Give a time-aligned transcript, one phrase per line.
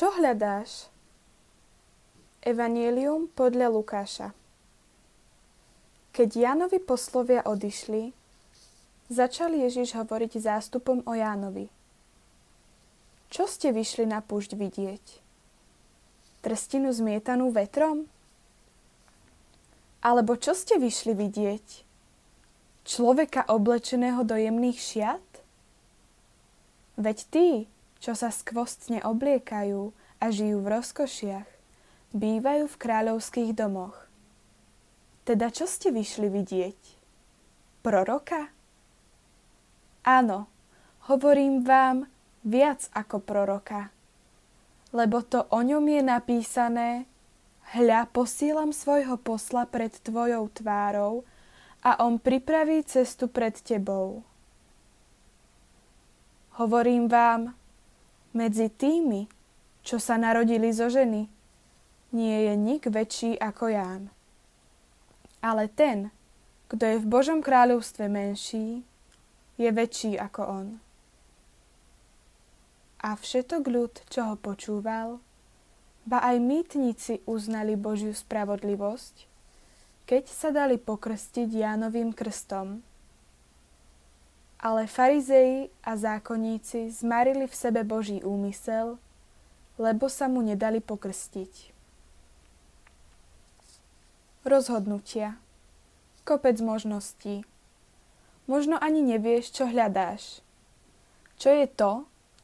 [0.00, 0.88] Čo hľadáš?
[2.40, 4.32] Evangelium podľa Lukáša
[6.16, 8.08] Keď Jánovi poslovia odišli,
[9.12, 11.68] začal Ježiš hovoriť zástupom o Jánovi.
[13.28, 15.04] Čo ste vyšli na púšť vidieť?
[16.48, 18.08] Trstinu zmietanú vetrom?
[20.00, 21.66] Alebo čo ste vyšli vidieť?
[22.88, 25.28] Človeka oblečeného do jemných šiat?
[26.96, 27.48] Veď tí,
[28.00, 31.48] čo sa skvostne obliekajú a žijú v rozkošiach,
[32.16, 34.08] bývajú v kráľovských domoch.
[35.28, 36.80] Teda čo ste vyšli vidieť?
[37.84, 38.50] Proroka?
[40.02, 40.48] Áno,
[41.12, 42.08] hovorím vám
[42.40, 43.92] viac ako proroka.
[44.90, 46.90] Lebo to o ňom je napísané,
[47.76, 51.22] hľa posílam svojho posla pred tvojou tvárou
[51.84, 54.26] a on pripraví cestu pred tebou.
[56.58, 57.54] Hovorím vám,
[58.36, 59.26] medzi tými,
[59.82, 61.26] čo sa narodili zo ženy,
[62.10, 64.02] nie je nik väčší ako Ján.
[65.40, 66.12] Ale ten,
[66.68, 68.82] kto je v Božom kráľovstve menší,
[69.56, 70.68] je väčší ako on.
[73.00, 75.24] A všetok ľud, čo ho počúval,
[76.04, 79.24] ba aj mýtnici uznali Božiu spravodlivosť,
[80.04, 82.84] keď sa dali pokrstiť Jánovým krstom
[84.60, 89.00] ale farizeji a zákonníci zmarili v sebe Boží úmysel,
[89.80, 91.72] lebo sa mu nedali pokrstiť.
[94.44, 95.40] Rozhodnutia
[96.28, 97.48] Kopec možností
[98.44, 100.44] Možno ani nevieš, čo hľadáš.
[101.40, 101.92] Čo je to,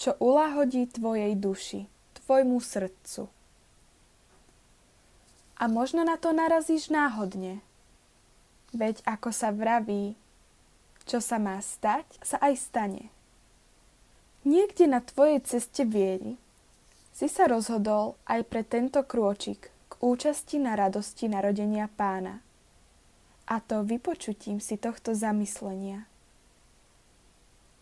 [0.00, 1.86] čo uláhodí tvojej duši,
[2.24, 3.28] tvojmu srdcu.
[5.60, 7.60] A možno na to narazíš náhodne.
[8.72, 10.16] Veď ako sa vraví,
[11.06, 13.04] čo sa má stať, sa aj stane.
[14.44, 16.40] Niekde na tvojej ceste viery
[17.12, 22.40] si sa rozhodol aj pre tento krôčik k účasti na radosti narodenia pána.
[23.44, 26.08] A to vypočutím si tohto zamyslenia.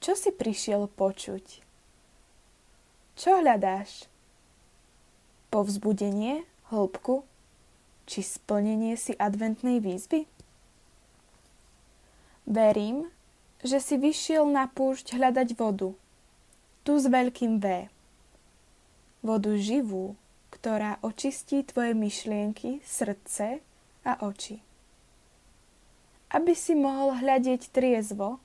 [0.02, 1.62] Čo si prišiel počuť?
[3.18, 4.06] Čo hľadáš?
[5.50, 7.26] Povzbudenie, hĺbku
[8.08, 10.24] či splnenie si adventnej výzvy?
[12.48, 13.12] Verím,
[13.62, 15.94] že si vyšiel na púšť hľadať vodu.
[16.86, 17.90] Tu s veľkým V.
[19.20, 20.14] Vodu živú,
[20.54, 23.60] ktorá očistí tvoje myšlienky, srdce
[24.06, 24.62] a oči.
[26.30, 28.38] Aby si mohol hľadiť triezvo,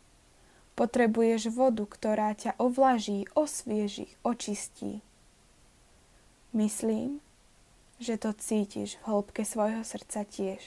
[0.73, 5.05] potrebuješ vodu, ktorá ťa ovlaží, osvieži, očistí.
[6.53, 7.21] Myslím,
[8.01, 10.61] že to cítiš v hĺbke svojho srdca tiež.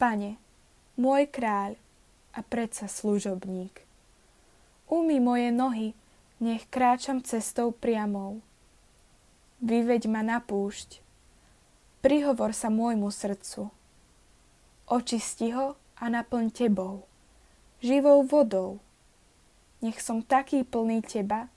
[0.00, 0.40] Pane,
[0.96, 1.76] môj kráľ,
[2.34, 3.82] a predsa služobník.
[4.90, 5.94] Umy moje nohy,
[6.42, 8.42] nech kráčam cestou priamou.
[9.60, 11.04] Vyveď ma na púšť,
[12.00, 13.68] prihovor sa môjmu srdcu.
[14.90, 17.04] Očisti ho a naplň tebou,
[17.84, 18.80] živou vodou.
[19.84, 21.52] Nech som taký plný teba,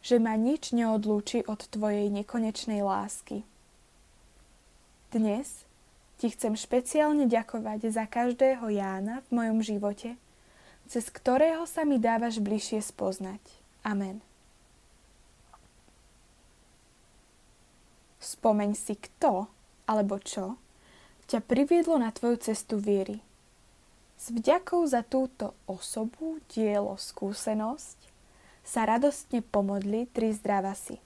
[0.00, 3.44] že ma nič neodlúči od tvojej nekonečnej lásky.
[5.10, 5.68] Dnes
[6.20, 10.20] ti chcem špeciálne ďakovať za každého Jána v mojom živote,
[10.84, 13.40] cez ktorého sa mi dávaš bližšie spoznať.
[13.80, 14.20] Amen.
[18.20, 19.48] Spomeň si kto
[19.88, 20.60] alebo čo
[21.30, 23.22] ťa priviedlo na tvoju cestu viery.
[24.18, 27.96] S vďakou za túto osobu, dielo, skúsenosť
[28.66, 30.98] sa radostne pomodli tri zdravasy.